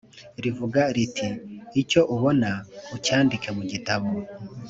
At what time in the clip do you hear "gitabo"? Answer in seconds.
3.71-4.07